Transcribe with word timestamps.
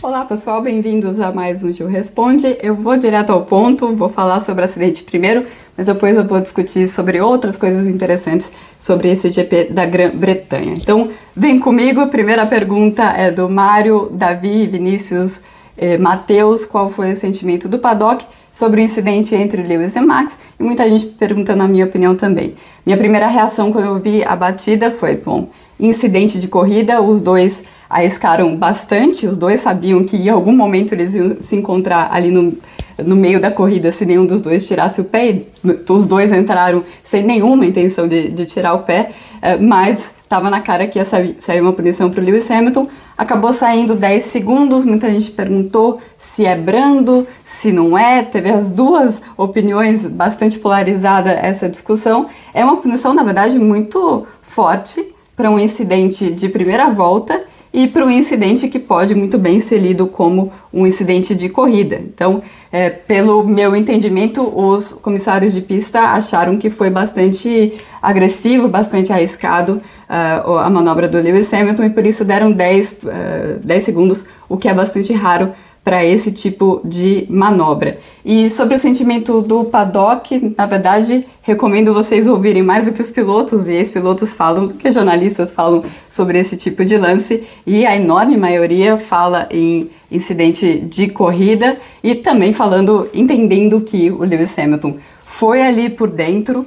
Olá 0.00 0.24
pessoal, 0.24 0.62
bem-vindos 0.62 1.18
a 1.18 1.32
mais 1.32 1.64
um 1.64 1.72
Gil 1.72 1.88
Responde. 1.88 2.56
Eu 2.62 2.72
vou 2.72 2.96
direto 2.96 3.30
ao 3.30 3.44
ponto, 3.44 3.96
vou 3.96 4.08
falar 4.08 4.38
sobre 4.38 4.62
o 4.62 4.64
acidente 4.64 5.02
primeiro, 5.02 5.44
mas 5.76 5.88
depois 5.88 6.16
eu 6.16 6.24
vou 6.24 6.40
discutir 6.40 6.86
sobre 6.86 7.20
outras 7.20 7.56
coisas 7.56 7.84
interessantes 7.88 8.48
sobre 8.78 9.10
esse 9.10 9.28
GP 9.28 9.72
da 9.72 9.84
Grã-Bretanha. 9.84 10.74
Então, 10.74 11.10
vem 11.34 11.58
comigo. 11.58 12.06
Primeira 12.06 12.46
pergunta 12.46 13.02
é 13.02 13.32
do 13.32 13.48
Mário, 13.48 14.08
Davi, 14.12 14.68
Vinícius, 14.68 15.42
eh, 15.76 15.98
Matheus. 15.98 16.64
Qual 16.64 16.90
foi 16.90 17.12
o 17.12 17.16
sentimento 17.16 17.68
do 17.68 17.80
paddock 17.80 18.24
sobre 18.52 18.80
o 18.80 18.84
incidente 18.84 19.34
entre 19.34 19.64
Lewis 19.64 19.96
e 19.96 20.00
Max? 20.00 20.38
E 20.60 20.62
muita 20.62 20.88
gente 20.88 21.06
perguntando 21.06 21.64
a 21.64 21.68
minha 21.68 21.84
opinião 21.84 22.14
também. 22.14 22.54
Minha 22.86 22.96
primeira 22.96 23.26
reação 23.26 23.72
quando 23.72 23.86
eu 23.86 23.98
vi 23.98 24.22
a 24.22 24.36
batida 24.36 24.92
foi, 24.92 25.16
bom, 25.16 25.48
incidente 25.78 26.38
de 26.38 26.46
corrida, 26.46 27.02
os 27.02 27.20
dois 27.20 27.64
arriscaram 27.88 28.54
bastante, 28.56 29.26
os 29.26 29.36
dois 29.36 29.60
sabiam 29.60 30.04
que 30.04 30.16
em 30.16 30.28
algum 30.28 30.54
momento 30.54 30.92
eles 30.92 31.14
iam 31.14 31.36
se 31.40 31.56
encontrar 31.56 32.10
ali 32.12 32.30
no, 32.30 32.56
no 32.98 33.16
meio 33.16 33.40
da 33.40 33.50
corrida 33.50 33.90
se 33.92 34.04
nenhum 34.04 34.26
dos 34.26 34.40
dois 34.40 34.66
tirasse 34.66 35.00
o 35.00 35.04
pé, 35.04 35.42
os 35.88 36.06
dois 36.06 36.32
entraram 36.32 36.84
sem 37.02 37.22
nenhuma 37.22 37.64
intenção 37.64 38.06
de, 38.06 38.28
de 38.28 38.44
tirar 38.44 38.74
o 38.74 38.80
pé, 38.80 39.10
eh, 39.40 39.56
mas 39.56 40.12
estava 40.22 40.50
na 40.50 40.60
cara 40.60 40.86
que 40.86 40.98
ia 40.98 41.04
sair 41.06 41.60
uma 41.62 41.72
punição 41.72 42.10
para 42.10 42.20
o 42.20 42.24
Lewis 42.24 42.50
Hamilton, 42.50 42.86
acabou 43.16 43.50
saindo 43.50 43.94
10 43.94 44.24
segundos, 44.24 44.84
muita 44.84 45.10
gente 45.10 45.30
perguntou 45.30 45.98
se 46.18 46.44
é 46.44 46.54
brando, 46.54 47.26
se 47.46 47.72
não 47.72 47.96
é, 47.96 48.22
teve 48.22 48.50
as 48.50 48.68
duas 48.68 49.22
opiniões 49.38 50.04
bastante 50.04 50.58
polarizada 50.58 51.30
essa 51.30 51.66
discussão, 51.66 52.26
é 52.52 52.62
uma 52.62 52.76
punição 52.76 53.14
na 53.14 53.22
verdade 53.22 53.58
muito 53.58 54.26
forte 54.42 55.14
para 55.34 55.50
um 55.50 55.58
incidente 55.58 56.30
de 56.30 56.48
primeira 56.48 56.90
volta 56.90 57.42
e 57.72 57.86
para 57.86 58.04
um 58.04 58.10
incidente 58.10 58.68
que 58.68 58.78
pode 58.78 59.14
muito 59.14 59.38
bem 59.38 59.60
ser 59.60 59.78
lido 59.78 60.06
como 60.06 60.52
um 60.72 60.86
incidente 60.86 61.34
de 61.34 61.48
corrida. 61.48 61.96
Então, 61.96 62.42
é, 62.72 62.90
pelo 62.90 63.44
meu 63.44 63.74
entendimento, 63.74 64.42
os 64.42 64.92
comissários 64.92 65.52
de 65.52 65.60
pista 65.60 66.00
acharam 66.12 66.58
que 66.58 66.70
foi 66.70 66.90
bastante 66.90 67.78
agressivo, 68.00 68.68
bastante 68.68 69.12
arriscado 69.12 69.82
uh, 70.08 70.58
a 70.58 70.70
manobra 70.70 71.08
do 71.08 71.18
Lewis 71.18 71.52
Hamilton 71.52 71.84
e 71.84 71.90
por 71.90 72.06
isso 72.06 72.24
deram 72.24 72.52
10, 72.52 72.92
uh, 72.92 72.96
10 73.64 73.84
segundos, 73.84 74.26
o 74.48 74.56
que 74.56 74.68
é 74.68 74.74
bastante 74.74 75.12
raro 75.12 75.52
para 75.84 76.04
esse 76.04 76.30
tipo 76.30 76.80
de 76.84 77.26
manobra. 77.30 77.98
E 78.24 78.50
sobre 78.50 78.74
o 78.74 78.78
sentimento 78.78 79.40
do 79.40 79.64
paddock, 79.64 80.54
na 80.56 80.66
verdade, 80.66 81.26
recomendo 81.40 81.94
vocês 81.94 82.26
ouvirem 82.26 82.62
mais 82.62 82.86
o 82.86 82.92
que 82.92 83.00
os 83.00 83.10
pilotos 83.10 83.66
e 83.66 83.72
ex-pilotos 83.72 84.32
falam, 84.32 84.66
do 84.66 84.74
que 84.74 84.92
jornalistas 84.92 85.50
falam 85.50 85.84
sobre 86.08 86.38
esse 86.38 86.56
tipo 86.56 86.84
de 86.84 86.96
lance, 86.96 87.42
e 87.66 87.86
a 87.86 87.96
enorme 87.96 88.36
maioria 88.36 88.98
fala 88.98 89.48
em 89.50 89.88
incidente 90.10 90.78
de 90.78 91.08
corrida 91.08 91.78
e 92.02 92.14
também 92.14 92.52
falando, 92.52 93.08
entendendo 93.14 93.80
que 93.80 94.10
o 94.10 94.24
Lewis 94.24 94.58
Hamilton 94.58 94.96
foi 95.24 95.62
ali 95.62 95.88
por 95.88 96.10
dentro, 96.10 96.66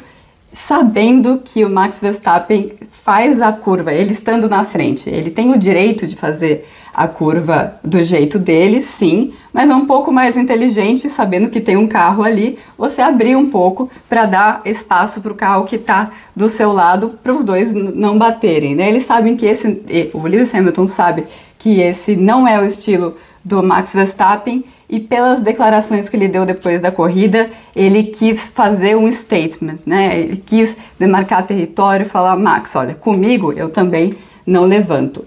sabendo 0.53 1.41
que 1.43 1.63
o 1.63 1.69
Max 1.69 2.01
Verstappen 2.01 2.73
faz 3.03 3.41
a 3.41 3.51
curva, 3.51 3.93
ele 3.93 4.11
estando 4.11 4.49
na 4.49 4.63
frente, 4.63 5.09
ele 5.09 5.29
tem 5.29 5.51
o 5.51 5.57
direito 5.57 6.05
de 6.05 6.15
fazer 6.15 6.67
a 6.93 7.07
curva 7.07 7.75
do 7.83 8.03
jeito 8.03 8.37
dele, 8.37 8.81
sim, 8.81 9.33
mas 9.53 9.69
é 9.69 9.75
um 9.75 9.85
pouco 9.85 10.11
mais 10.11 10.37
inteligente, 10.37 11.09
sabendo 11.09 11.49
que 11.49 11.61
tem 11.61 11.77
um 11.77 11.87
carro 11.87 12.23
ali, 12.23 12.59
você 12.77 13.01
abrir 13.01 13.35
um 13.35 13.49
pouco 13.49 13.89
para 14.09 14.25
dar 14.25 14.61
espaço 14.65 15.21
para 15.21 15.31
o 15.31 15.35
carro 15.35 15.65
que 15.65 15.77
está 15.77 16.11
do 16.35 16.49
seu 16.49 16.71
lado, 16.71 17.17
para 17.21 17.33
os 17.33 17.43
dois 17.43 17.73
não 17.73 18.17
baterem. 18.17 18.75
Né? 18.75 18.89
Eles 18.89 19.03
sabem 19.03 19.35
que 19.35 19.45
esse, 19.45 19.81
o 20.13 20.27
Lewis 20.27 20.53
Hamilton 20.53 20.87
sabe 20.87 21.25
que 21.57 21.79
esse 21.79 22.15
não 22.15 22.47
é 22.47 22.59
o 22.59 22.65
estilo 22.65 23.15
do 23.43 23.63
Max 23.63 23.93
Verstappen 23.93 24.63
e 24.89 24.99
pelas 24.99 25.41
declarações 25.41 26.09
que 26.09 26.17
ele 26.17 26.27
deu 26.27 26.45
depois 26.45 26.81
da 26.81 26.91
corrida, 26.91 27.49
ele 27.73 28.03
quis 28.03 28.49
fazer 28.49 28.97
um 28.97 29.09
statement, 29.09 29.77
né? 29.85 30.19
Ele 30.19 30.43
quis 30.45 30.75
demarcar 30.99 31.47
território 31.47 32.05
e 32.05 32.09
falar, 32.09 32.35
Max, 32.35 32.75
olha, 32.75 32.93
comigo 32.93 33.53
eu 33.53 33.69
também 33.69 34.13
não 34.45 34.65
levanto 34.65 35.25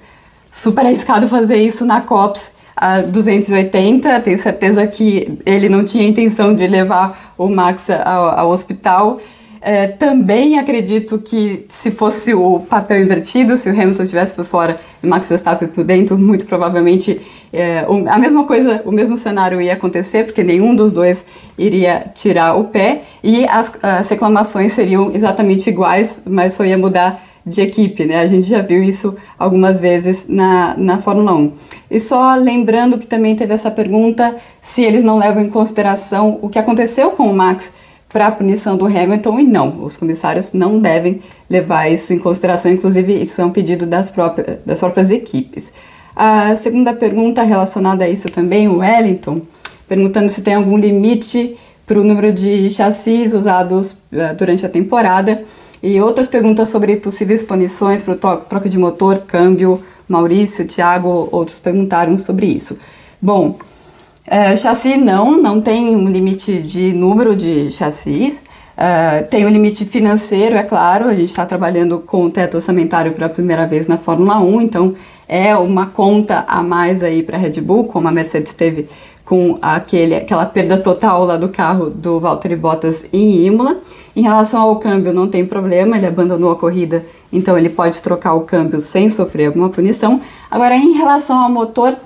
super 0.55 0.87
arriscado 0.87 1.29
fazer 1.29 1.57
isso 1.57 1.85
na 1.85 2.01
COPS 2.01 2.53
a 2.77 3.01
280. 3.01 4.21
Tenho 4.21 4.39
certeza 4.39 4.87
que 4.87 5.37
ele 5.45 5.69
não 5.69 5.85
tinha 5.85 6.07
intenção 6.07 6.55
de 6.55 6.65
levar 6.69 7.35
o 7.37 7.49
Max 7.49 7.91
ao, 7.91 8.39
ao 8.39 8.51
hospital. 8.51 9.21
É, 9.61 9.89
também 9.89 10.59
acredito 10.59 11.19
que 11.19 11.65
se 11.69 11.91
fosse 11.91 12.35
o 12.35 12.61
papel 12.61 13.03
invertido, 13.03 13.57
se 13.57 13.69
o 13.69 13.73
Hamilton 13.73 14.05
estivesse 14.05 14.35
por 14.35 14.45
fora 14.45 14.79
e 15.03 15.07
Max 15.07 15.29
Verstappen 15.29 15.69
por 15.69 15.83
dentro, 15.83 16.17
muito 16.19 16.45
provavelmente 16.45 17.21
é, 17.53 17.87
a 18.09 18.19
mesma 18.19 18.45
coisa, 18.45 18.83
o 18.85 18.93
mesmo 18.93 19.17
cenário 19.17 19.61
ia 19.61 19.73
acontecer, 19.73 20.25
porque 20.25 20.45
nenhum 20.45 20.75
dos 20.75 20.93
dois 20.93 21.25
iria 21.57 22.05
tirar 22.15 22.55
o 22.55 22.65
pé 22.65 23.05
e 23.23 23.47
as, 23.49 23.73
as 23.83 24.09
reclamações 24.09 24.73
seriam 24.73 25.13
exatamente 25.15 25.69
iguais, 25.69 26.23
mas 26.27 26.53
só 26.53 26.65
ia 26.65 26.77
mudar 26.77 27.23
de 27.47 27.61
equipe, 27.61 28.05
né? 28.05 28.21
A 28.21 28.27
gente 28.27 28.49
já 28.49 28.63
viu 28.63 28.83
isso 28.83 29.17
algumas 29.39 29.81
vezes 29.81 30.27
na, 30.29 30.75
na 30.77 30.99
Fórmula 30.99 31.35
1. 31.35 31.53
E 31.91 32.01
só 32.01 32.35
lembrando 32.35 32.99
que 32.99 33.07
também 33.07 33.37
teve 33.37 33.53
essa 33.53 33.71
pergunta 33.71 34.37
se 34.61 34.83
eles 34.83 35.05
não 35.05 35.19
levam 35.19 35.43
em 35.43 35.51
consideração 35.51 36.39
o 36.41 36.49
que 36.49 36.59
aconteceu 36.59 37.11
com 37.11 37.31
o 37.31 37.35
Max 37.35 37.73
para 38.09 38.29
a 38.29 38.33
punição 38.33 38.77
do 38.77 38.87
Hamilton, 38.87 39.41
e 39.41 39.45
não, 39.45 39.83
os 39.83 39.97
comissários 39.97 40.53
não 40.53 40.79
devem 40.79 41.21
levar 41.51 41.89
isso 41.89 42.13
em 42.13 42.19
consideração, 42.19 42.71
inclusive 42.71 43.13
isso 43.21 43.43
é 43.43 43.45
um 43.45 43.51
pedido 43.51 43.87
das 43.87 44.09
próprias, 44.09 44.59
das 44.65 44.79
próprias 44.79 45.11
equipes. 45.11 45.73
A 46.15 46.55
segunda 46.55 46.95
pergunta 46.95 47.43
relacionada 47.43 48.05
a 48.05 48.09
isso 48.09 48.31
também, 48.31 48.69
o 48.69 48.79
Wellington, 48.79 49.41
perguntando 49.89 50.29
se 50.29 50.43
tem 50.43 50.55
algum 50.55 50.77
limite 50.77 51.57
para 51.85 51.99
o 51.99 52.05
número 52.05 52.33
de 52.33 52.71
chassis 52.71 53.35
usados 53.35 53.93
uh, 53.93 54.35
durante 54.39 54.65
a 54.65 54.69
temporada. 54.69 55.45
E 55.87 56.01
outras 56.01 56.27
perguntas 56.27 56.71
sobre 56.71 56.97
possíveis 56.97 57.43
punições 57.43 58.03
para 58.03 58.15
troca 58.15 58.71
de 58.71 58.79
motor, 58.79 59.19
câmbio. 59.19 59.83
Maurício, 60.09 60.67
Thiago, 60.67 61.29
outros 61.31 61.59
perguntaram 61.59 62.17
sobre 62.17 62.47
isso. 62.47 62.79
Bom, 63.21 63.59
é, 64.27 64.57
chassi 64.57 64.97
não, 64.97 65.37
não 65.37 65.61
tem 65.61 65.95
um 65.95 66.09
limite 66.09 66.63
de 66.63 66.91
número 66.95 67.37
de 67.37 67.71
chassis. 67.71 68.41
É, 68.75 69.25
tem 69.25 69.45
um 69.45 69.51
limite 69.51 69.85
financeiro, 69.85 70.57
é 70.57 70.63
claro, 70.63 71.07
a 71.07 71.15
gente 71.15 71.29
está 71.29 71.45
trabalhando 71.45 71.99
com 71.99 72.25
o 72.25 72.31
teto 72.31 72.55
orçamentário 72.55 73.13
pela 73.13 73.29
primeira 73.29 73.67
vez 73.67 73.87
na 73.87 73.99
Fórmula 73.99 74.41
1, 74.41 74.63
então 74.63 74.95
é 75.29 75.55
uma 75.55 75.89
conta 75.89 76.47
a 76.49 76.63
mais 76.63 77.03
aí 77.03 77.23
para 77.23 77.37
a 77.37 77.41
Red 77.41 77.61
Bull, 77.61 77.85
como 77.85 78.09
a 78.09 78.11
Mercedes 78.11 78.55
teve 78.55 78.89
com 79.25 79.59
aquele, 79.63 80.15
aquela 80.15 80.45
perda 80.45 80.77
total 80.77 81.25
lá 81.25 81.37
do 81.37 81.49
carro 81.49 81.89
do 81.89 82.21
Valtteri 82.21 82.57
Bottas 82.57 83.07
em 83.13 83.47
Imola. 83.47 83.79
Em 84.15 84.23
relação 84.23 84.61
ao 84.61 84.77
câmbio, 84.79 85.13
não 85.13 85.27
tem 85.27 85.47
problema, 85.47 85.97
ele 85.97 86.07
abandonou 86.07 86.53
a 86.53 86.57
corrida, 86.57 87.05
então 87.33 87.57
ele 87.59 87.69
pode 87.69 88.01
trocar 88.01 88.35
o 88.35 88.43
câmbio 88.43 88.81
sem 88.81 89.09
sofrer 89.09 89.47
alguma 89.47 89.71
punição. 89.71 90.21
Agora, 90.51 90.77
em 90.77 90.93
relação 90.93 91.41
ao 91.41 91.51
motor, 91.51 91.97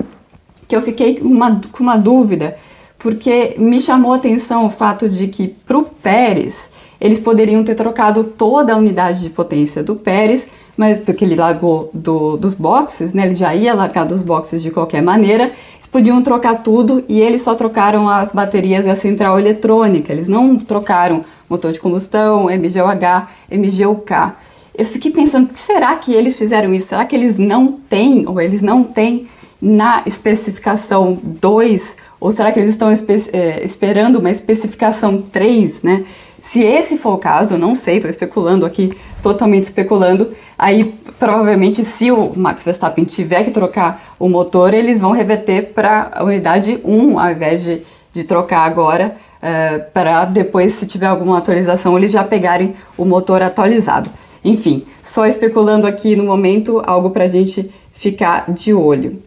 que 0.67 0.75
eu 0.75 0.81
fiquei 0.81 1.17
com 1.17 1.29
uma, 1.29 1.61
com 1.73 1.83
uma 1.83 1.97
dúvida, 1.97 2.57
porque 2.99 3.55
me 3.59 3.81
chamou 3.81 4.13
a 4.13 4.17
atenção 4.17 4.67
o 4.67 4.71
fato 4.71 5.09
de 5.09 5.29
que 5.29 5.49
para 5.49 5.79
o 5.79 5.85
Pérez, 5.85 6.71
eles 7.01 7.19
poderiam 7.19 7.63
ter 7.63 7.75
trocado 7.75 8.25
toda 8.25 8.73
a 8.73 8.77
unidade 8.77 9.23
de 9.23 9.31
potência 9.31 9.83
do 9.83 9.97
Pérez, 9.97 10.47
mas 10.79 10.99
porque 10.99 11.25
ele 11.25 11.35
largou 11.35 11.91
do, 11.93 12.39
dos 12.39 12.55
boxes, 12.55 13.13
né? 13.13 13.27
Ele 13.27 13.35
já 13.35 13.55
ia 13.55 13.75
largar 13.75 14.07
dos 14.07 14.23
boxes 14.23 14.63
de 14.63 14.71
qualquer 14.71 15.03
maneira, 15.03 15.53
podiam 15.91 16.23
trocar 16.23 16.63
tudo 16.63 17.05
e 17.09 17.21
eles 17.21 17.43
só 17.43 17.55
trocaram 17.55 18.09
as 18.09 18.33
baterias 18.33 18.87
e 18.87 18.91
a 18.91 18.95
central 18.95 19.39
eletrônica. 19.39 20.13
Eles 20.13 20.29
não 20.29 20.57
trocaram 20.57 21.25
motor 21.49 21.73
de 21.73 21.81
combustão, 21.81 22.45
MGUH, 22.45 23.29
MGUK. 23.51 24.33
Eu 24.77 24.85
fiquei 24.85 25.11
pensando, 25.11 25.51
será 25.55 25.95
que 25.97 26.13
eles 26.13 26.39
fizeram 26.39 26.73
isso? 26.73 26.89
Será 26.89 27.05
que 27.05 27.17
eles 27.17 27.37
não 27.37 27.73
têm, 27.73 28.29
ou 28.29 28.41
eles 28.41 28.63
não 28.63 28.85
têm 28.85 29.27
na 29.61 30.03
especificação 30.07 31.19
2, 31.21 31.97
ou 32.21 32.31
será 32.31 32.53
que 32.53 32.61
eles 32.61 32.71
estão 32.71 32.93
espe 32.93 33.15
é, 33.33 33.65
esperando 33.65 34.21
uma 34.21 34.31
especificação 34.31 35.21
3, 35.21 35.83
né? 35.83 36.05
Se 36.41 36.63
esse 36.63 36.97
for 36.97 37.15
o 37.15 37.19
caso, 37.19 37.55
eu 37.55 37.59
não 37.59 37.75
sei, 37.75 37.97
estou 37.97 38.11
especulando 38.11 38.65
aqui, 38.65 38.97
totalmente 39.23 39.65
especulando, 39.65 40.33
aí 40.57 40.95
provavelmente 41.19 41.83
se 41.85 42.11
o 42.11 42.33
Max 42.37 42.65
Verstappen 42.65 43.05
tiver 43.05 43.45
que 43.45 43.51
trocar 43.51 44.15
o 44.19 44.29
motor, 44.29 44.73
eles 44.73 45.01
vão 45.01 45.11
reverter 45.11 45.73
para 45.73 46.11
a 46.15 46.23
unidade 46.23 46.81
1 46.85 47.19
ao 47.19 47.31
invés 47.31 47.63
de, 47.63 47.83
de 48.13 48.25
trocar 48.25 48.61
agora, 48.61 49.17
uh, 49.43 49.91
para 49.93 50.25
depois, 50.25 50.75
se 50.75 50.87
tiver 50.87 51.07
alguma 51.07 51.39
atualização, 51.39 51.99
eles 51.99 52.13
já 52.13 52.23
pegarem 52.23 52.75
o 52.97 53.05
motor 53.05 53.43
atualizado. 53.43 54.09
Enfim, 54.45 54.87
só 55.03 55.27
especulando 55.27 55.87
aqui 55.87 56.15
no 56.15 56.25
momento, 56.25 56.81
algo 56.87 57.11
para 57.11 57.25
a 57.25 57.29
gente 57.29 57.71
ficar 57.93 58.51
de 58.53 58.73
olho. 58.73 59.21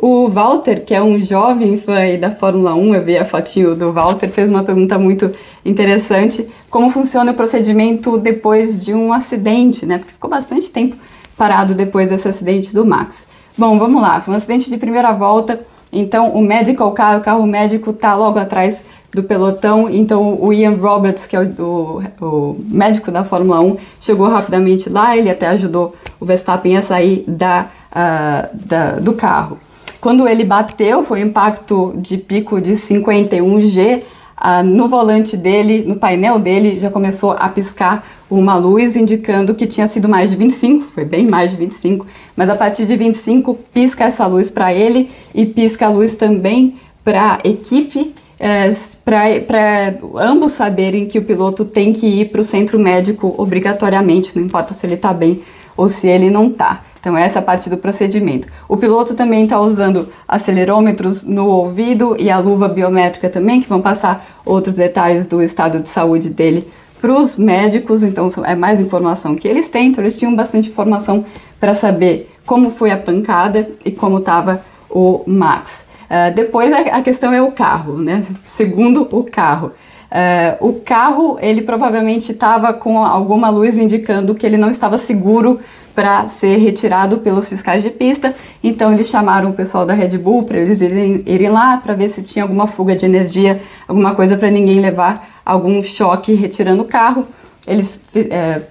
O 0.00 0.28
Walter, 0.28 0.84
que 0.84 0.94
é 0.94 1.02
um 1.02 1.20
jovem 1.20 1.76
fã 1.76 2.16
da 2.20 2.30
Fórmula 2.30 2.72
1, 2.72 2.94
eu 2.94 3.04
vi 3.04 3.18
a 3.18 3.24
fotinho 3.24 3.74
do 3.74 3.92
Walter, 3.92 4.28
fez 4.28 4.48
uma 4.48 4.62
pergunta 4.62 4.96
muito 4.96 5.32
interessante. 5.64 6.46
Como 6.70 6.88
funciona 6.90 7.32
o 7.32 7.34
procedimento 7.34 8.16
depois 8.16 8.84
de 8.84 8.94
um 8.94 9.12
acidente, 9.12 9.84
né? 9.84 9.98
Porque 9.98 10.12
ficou 10.12 10.30
bastante 10.30 10.70
tempo 10.70 10.94
parado 11.36 11.74
depois 11.74 12.10
desse 12.10 12.28
acidente 12.28 12.72
do 12.72 12.86
Max. 12.86 13.26
Bom, 13.56 13.76
vamos 13.76 14.00
lá. 14.00 14.20
Foi 14.20 14.34
um 14.34 14.36
acidente 14.36 14.70
de 14.70 14.78
primeira 14.78 15.10
volta, 15.10 15.66
então 15.92 16.28
o 16.30 16.40
medical 16.40 16.92
car, 16.92 17.18
o 17.18 17.20
carro 17.20 17.44
médico 17.44 17.90
está 17.90 18.14
logo 18.14 18.38
atrás 18.38 18.84
do 19.12 19.24
pelotão, 19.24 19.90
então 19.90 20.38
o 20.40 20.52
Ian 20.52 20.76
Roberts, 20.76 21.26
que 21.26 21.34
é 21.34 21.40
o, 21.40 22.02
o, 22.20 22.24
o, 22.24 22.56
médico 22.68 23.10
da 23.10 23.24
Fórmula 23.24 23.60
1, 23.60 23.76
chegou 24.00 24.28
rapidamente 24.28 24.88
lá, 24.88 25.16
ele 25.16 25.28
até 25.28 25.48
ajudou 25.48 25.96
o 26.20 26.24
Verstappen 26.24 26.76
a 26.76 26.82
sair 26.82 27.24
da, 27.26 27.66
uh, 27.90 28.56
da 28.56 28.92
do 29.00 29.12
carro. 29.14 29.58
Quando 30.00 30.28
ele 30.28 30.44
bateu, 30.44 31.02
foi 31.02 31.22
um 31.22 31.26
impacto 31.26 31.94
de 31.96 32.16
pico 32.16 32.60
de 32.60 32.72
51G. 32.72 34.02
Ah, 34.36 34.62
no 34.62 34.86
volante 34.86 35.36
dele, 35.36 35.84
no 35.84 35.96
painel 35.96 36.38
dele, 36.38 36.78
já 36.78 36.90
começou 36.90 37.32
a 37.32 37.48
piscar 37.48 38.06
uma 38.30 38.54
luz 38.54 38.94
indicando 38.94 39.54
que 39.54 39.66
tinha 39.66 39.88
sido 39.88 40.08
mais 40.08 40.30
de 40.30 40.36
25, 40.36 40.84
foi 40.94 41.04
bem 41.04 41.26
mais 41.26 41.50
de 41.50 41.56
25, 41.56 42.06
mas 42.36 42.48
a 42.48 42.54
partir 42.54 42.86
de 42.86 42.94
25 42.94 43.54
pisca 43.72 44.04
essa 44.04 44.26
luz 44.26 44.48
para 44.48 44.72
ele 44.72 45.10
e 45.34 45.44
pisca 45.44 45.86
a 45.86 45.90
luz 45.90 46.14
também 46.14 46.76
para 47.02 47.40
a 47.42 47.48
equipe, 47.48 48.14
é, 48.38 48.70
para 49.04 49.98
ambos 50.16 50.52
saberem 50.52 51.06
que 51.06 51.18
o 51.18 51.24
piloto 51.24 51.64
tem 51.64 51.92
que 51.92 52.06
ir 52.06 52.30
para 52.30 52.40
o 52.40 52.44
centro 52.44 52.78
médico 52.78 53.34
obrigatoriamente, 53.36 54.36
não 54.36 54.44
importa 54.44 54.72
se 54.72 54.86
ele 54.86 54.94
está 54.94 55.12
bem 55.12 55.42
ou 55.76 55.88
se 55.88 56.06
ele 56.06 56.30
não 56.30 56.46
está. 56.46 56.84
Então, 57.00 57.16
essa 57.16 57.38
é 57.38 57.40
a 57.40 57.44
parte 57.44 57.70
do 57.70 57.76
procedimento. 57.76 58.48
O 58.68 58.76
piloto 58.76 59.14
também 59.14 59.44
está 59.44 59.60
usando 59.60 60.08
acelerômetros 60.26 61.22
no 61.22 61.46
ouvido 61.46 62.16
e 62.18 62.30
a 62.30 62.38
luva 62.38 62.68
biométrica 62.68 63.28
também, 63.28 63.60
que 63.60 63.68
vão 63.68 63.80
passar 63.80 64.40
outros 64.44 64.76
detalhes 64.76 65.26
do 65.26 65.42
estado 65.42 65.80
de 65.80 65.88
saúde 65.88 66.30
dele 66.30 66.66
para 67.00 67.12
os 67.12 67.36
médicos. 67.36 68.02
Então, 68.02 68.28
é 68.44 68.54
mais 68.54 68.80
informação 68.80 69.34
que 69.34 69.46
eles 69.46 69.68
têm. 69.68 69.88
Então, 69.88 70.02
eles 70.02 70.18
tinham 70.18 70.34
bastante 70.34 70.68
informação 70.68 71.24
para 71.60 71.74
saber 71.74 72.30
como 72.44 72.70
foi 72.70 72.90
a 72.90 72.96
pancada 72.96 73.68
e 73.84 73.90
como 73.90 74.18
estava 74.18 74.62
o 74.90 75.22
Max. 75.26 75.86
Uh, 76.08 76.34
depois, 76.34 76.72
a, 76.72 76.78
a, 76.78 77.02
questão 77.02 77.32
é 77.32 77.42
o 77.42 77.52
carro, 77.52 77.98
né? 77.98 78.24
Segundo 78.44 79.06
o 79.12 79.22
carro. 79.24 79.72
Uh, 80.10 80.68
o 80.68 80.80
carro, 80.80 81.38
ele 81.40 81.62
provavelmente 81.62 82.32
estava 82.32 82.72
com 82.72 83.04
alguma 83.04 83.50
luz 83.50 83.76
indicando 83.76 84.34
que 84.34 84.46
ele 84.46 84.56
não 84.56 84.70
estava 84.70 84.96
seguro 84.96 85.60
para 85.94 86.28
ser 86.28 86.58
retirado 86.58 87.18
pelos 87.18 87.48
fiscais 87.48 87.82
de 87.82 87.90
pista. 87.90 88.34
Então 88.62 88.92
eles 88.92 89.08
chamaram 89.08 89.50
o 89.50 89.52
pessoal 89.52 89.84
da 89.84 89.92
Red 89.92 90.16
Bull 90.16 90.44
para 90.44 90.58
eles 90.58 90.80
irem, 90.80 91.22
irem 91.26 91.50
lá 91.50 91.76
para 91.76 91.94
ver 91.94 92.08
se 92.08 92.22
tinha 92.22 92.44
alguma 92.44 92.66
fuga 92.66 92.96
de 92.96 93.04
energia, 93.04 93.60
alguma 93.86 94.14
coisa 94.14 94.36
para 94.36 94.50
ninguém 94.50 94.80
levar 94.80 95.40
algum 95.44 95.82
choque 95.82 96.34
retirando 96.34 96.82
o 96.82 96.86
carro. 96.86 97.26
Eles 97.66 98.00
é, 98.14 98.62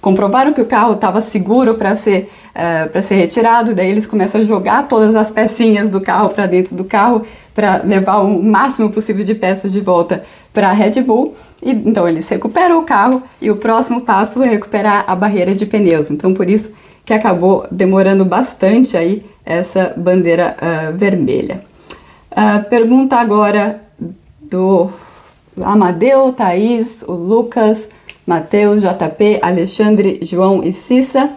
comprovaram 0.00 0.52
que 0.52 0.60
o 0.60 0.66
carro 0.66 0.94
estava 0.94 1.20
seguro 1.20 1.74
para 1.74 1.94
ser 1.94 2.30
uh, 2.54 2.88
para 2.88 3.02
ser 3.02 3.16
retirado, 3.16 3.74
daí 3.74 3.90
eles 3.90 4.06
começam 4.06 4.40
a 4.40 4.44
jogar 4.44 4.88
todas 4.88 5.14
as 5.14 5.30
pecinhas 5.30 5.90
do 5.90 6.00
carro 6.00 6.30
para 6.30 6.46
dentro 6.46 6.74
do 6.74 6.84
carro 6.84 7.22
para 7.56 7.78
levar 7.82 8.18
o 8.18 8.42
máximo 8.42 8.90
possível 8.90 9.24
de 9.24 9.34
peças 9.34 9.72
de 9.72 9.80
volta 9.80 10.22
para 10.52 10.68
a 10.68 10.72
Red 10.74 11.00
Bull. 11.00 11.34
E, 11.62 11.70
então 11.70 12.06
eles 12.06 12.28
recuperam 12.28 12.78
o 12.78 12.82
carro 12.82 13.22
e 13.40 13.50
o 13.50 13.56
próximo 13.56 14.02
passo 14.02 14.42
é 14.42 14.46
recuperar 14.46 15.06
a 15.08 15.16
barreira 15.16 15.54
de 15.54 15.64
pneus. 15.64 16.10
Então 16.10 16.34
por 16.34 16.50
isso 16.50 16.74
que 17.02 17.14
acabou 17.14 17.66
demorando 17.70 18.26
bastante 18.26 18.94
aí 18.94 19.24
essa 19.42 19.94
bandeira 19.96 20.54
uh, 20.60 20.98
vermelha. 20.98 21.62
Uh, 22.30 22.62
pergunta 22.68 23.16
agora 23.16 23.80
do 24.42 24.90
Amadeu, 25.62 26.30
Thaís, 26.34 27.02
o 27.08 27.12
Lucas, 27.12 27.88
Matheus, 28.26 28.82
JP, 28.82 29.38
Alexandre, 29.40 30.18
João 30.22 30.62
e 30.62 30.72
Cissa 30.72 31.30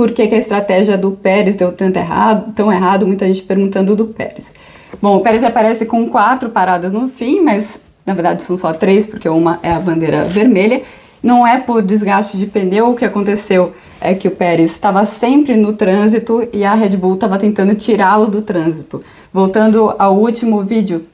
por 0.00 0.12
que, 0.12 0.26
que 0.26 0.34
a 0.34 0.38
estratégia 0.38 0.96
do 0.96 1.10
Pérez 1.10 1.56
deu 1.56 1.72
tanto 1.72 1.98
errado, 1.98 2.54
tão 2.54 2.72
errado, 2.72 3.06
muita 3.06 3.26
gente 3.26 3.42
perguntando 3.42 3.94
do 3.94 4.06
Pérez. 4.06 4.54
Bom, 5.00 5.16
o 5.16 5.20
Pérez 5.20 5.44
aparece 5.44 5.86
com 5.86 6.08
quatro 6.08 6.50
paradas 6.50 6.92
no 6.92 7.08
fim, 7.08 7.40
mas 7.40 7.80
na 8.04 8.14
verdade 8.14 8.42
são 8.42 8.56
só 8.56 8.72
três, 8.72 9.06
porque 9.06 9.28
uma 9.28 9.58
é 9.62 9.72
a 9.72 9.78
bandeira 9.78 10.24
vermelha. 10.24 10.82
Não 11.22 11.46
é 11.46 11.58
por 11.58 11.82
desgaste 11.82 12.36
de 12.38 12.46
pneu, 12.46 12.90
o 12.90 12.96
que 12.96 13.04
aconteceu 13.04 13.74
é 14.00 14.14
que 14.14 14.26
o 14.26 14.30
Pérez 14.30 14.70
estava 14.70 15.04
sempre 15.04 15.54
no 15.56 15.74
trânsito 15.74 16.48
e 16.52 16.64
a 16.64 16.74
Red 16.74 16.96
Bull 16.96 17.14
estava 17.14 17.38
tentando 17.38 17.74
tirá-lo 17.74 18.26
do 18.26 18.40
trânsito. 18.40 19.02
Voltando 19.32 19.94
ao 19.98 20.16
último 20.16 20.62
vídeo 20.62 21.04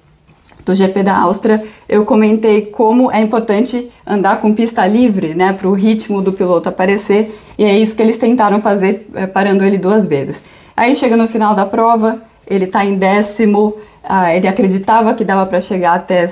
do 0.65 0.75
GP 0.75 1.03
da 1.03 1.17
Áustria, 1.19 1.65
eu 1.89 2.05
comentei 2.05 2.67
como 2.67 3.11
é 3.11 3.21
importante 3.21 3.91
andar 4.07 4.41
com 4.41 4.55
pista 4.55 4.87
livre, 4.87 5.35
né, 5.35 5.53
para 5.53 5.69
o 5.69 5.73
ritmo 5.73 6.21
do 6.21 6.33
piloto 6.33 6.69
aparecer, 6.69 7.39
e 7.57 7.65
é 7.65 7.79
isso 7.79 7.95
que 7.95 8.03
eles 8.03 8.19
tentaram 8.19 8.61
fazer, 8.61 9.09
é, 9.15 9.27
parando 9.27 9.65
ele 9.65 9.79
duas 9.79 10.07
vezes. 10.07 10.41
Aí 10.77 10.95
chega 10.95 11.17
no 11.17 11.29
final 11.29 11.55
da 11.55 11.65
prova, 11.65 12.23
ele 12.47 12.65
está 12.65 12.85
em 12.85 12.97
décimo, 12.97 13.77
ah, 14.03 14.35
ele 14.35 14.47
acreditava 14.47 15.15
que 15.15 15.25
dava 15.25 15.45
para 15.47 15.61
chegar 15.61 15.95
até 15.95 16.29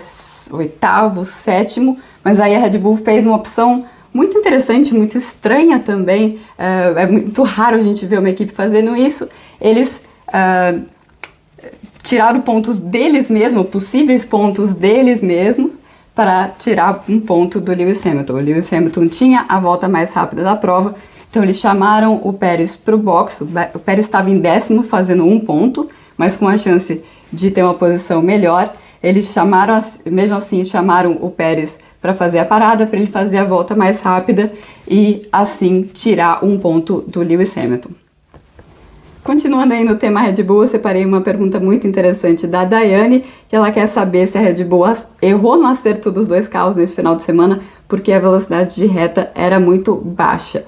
oitavo, 0.50 1.24
sétimo, 1.24 1.98
mas 2.22 2.38
aí 2.40 2.54
a 2.54 2.58
Red 2.58 2.78
Bull 2.78 2.96
fez 2.96 3.26
uma 3.26 3.36
opção 3.36 3.84
muito 4.12 4.38
interessante, 4.38 4.94
muito 4.94 5.18
estranha 5.18 5.80
também. 5.80 6.38
É, 6.56 7.02
é 7.02 7.06
muito 7.06 7.42
raro 7.42 7.76
a 7.76 7.80
gente 7.80 8.06
ver 8.06 8.20
uma 8.20 8.30
equipe 8.30 8.52
fazendo 8.52 8.96
isso. 8.96 9.28
Eles 9.60 10.00
uh, 10.28 10.80
tiraram 12.02 12.40
pontos 12.40 12.78
deles 12.78 13.28
mesmos, 13.28 13.68
possíveis 13.68 14.24
pontos 14.24 14.72
deles 14.72 15.20
mesmos, 15.20 15.72
para 16.14 16.48
tirar 16.56 17.02
um 17.08 17.18
ponto 17.18 17.60
do 17.60 17.72
Lewis 17.72 18.06
Hamilton. 18.06 18.34
O 18.34 18.36
Lewis 18.36 18.72
Hamilton 18.72 19.08
tinha 19.08 19.44
a 19.48 19.58
volta 19.58 19.88
mais 19.88 20.12
rápida 20.12 20.44
da 20.44 20.54
prova, 20.54 20.94
então 21.28 21.42
eles 21.42 21.56
chamaram 21.56 22.20
o 22.22 22.32
Pérez 22.32 22.76
para 22.76 22.94
o 22.94 22.98
box. 22.98 23.40
O 23.74 23.78
Pérez 23.80 24.06
estava 24.06 24.30
em 24.30 24.38
décimo, 24.38 24.84
fazendo 24.84 25.26
um 25.26 25.40
ponto, 25.40 25.88
mas 26.16 26.36
com 26.36 26.48
a 26.48 26.56
chance 26.58 27.02
de 27.32 27.50
ter 27.50 27.62
uma 27.62 27.74
posição 27.74 28.22
melhor. 28.22 28.72
Eles 29.02 29.32
chamaram, 29.32 29.78
mesmo 30.06 30.36
assim, 30.36 30.64
chamaram 30.64 31.18
o 31.20 31.30
Pérez 31.30 31.78
para 32.00 32.14
fazer 32.14 32.38
a 32.38 32.44
parada, 32.44 32.86
para 32.86 32.98
ele 32.98 33.06
fazer 33.06 33.38
a 33.38 33.44
volta 33.44 33.74
mais 33.74 34.00
rápida 34.00 34.52
e 34.88 35.26
assim 35.32 35.82
tirar 35.82 36.44
um 36.44 36.58
ponto 36.58 37.02
do 37.06 37.20
Lewis 37.20 37.56
Hamilton. 37.56 37.90
Continuando 39.24 39.72
aí 39.72 39.84
no 39.84 39.96
tema 39.96 40.20
Red 40.20 40.42
Bull, 40.42 40.64
eu 40.64 40.66
separei 40.66 41.02
uma 41.02 41.22
pergunta 41.22 41.58
muito 41.58 41.86
interessante 41.86 42.46
da 42.46 42.66
Daiane, 42.66 43.24
que 43.48 43.56
ela 43.56 43.72
quer 43.72 43.86
saber 43.86 44.26
se 44.26 44.36
a 44.36 44.40
Red 44.42 44.62
Bull 44.64 44.84
errou 45.22 45.56
no 45.56 45.66
acerto 45.66 46.12
dos 46.12 46.26
dois 46.26 46.46
carros 46.46 46.76
nesse 46.76 46.94
final 46.94 47.16
de 47.16 47.22
semana, 47.22 47.58
porque 47.88 48.12
a 48.12 48.18
velocidade 48.18 48.74
de 48.74 48.84
reta 48.84 49.32
era 49.34 49.58
muito 49.58 49.94
baixa. 49.94 50.66